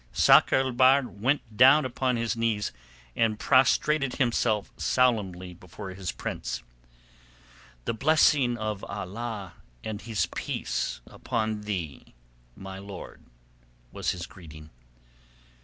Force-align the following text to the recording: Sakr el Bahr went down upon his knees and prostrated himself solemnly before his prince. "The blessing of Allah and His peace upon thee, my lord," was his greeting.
Sakr 0.11 0.55
el 0.55 0.71
Bahr 0.71 1.03
went 1.03 1.55
down 1.55 1.85
upon 1.85 2.15
his 2.15 2.35
knees 2.35 2.71
and 3.15 3.37
prostrated 3.37 4.15
himself 4.15 4.71
solemnly 4.75 5.53
before 5.53 5.91
his 5.91 6.11
prince. 6.11 6.63
"The 7.85 7.93
blessing 7.93 8.57
of 8.57 8.83
Allah 8.85 9.53
and 9.83 10.01
His 10.01 10.25
peace 10.35 11.01
upon 11.05 11.61
thee, 11.65 12.15
my 12.55 12.79
lord," 12.79 13.21
was 13.91 14.09
his 14.09 14.25
greeting. 14.25 14.71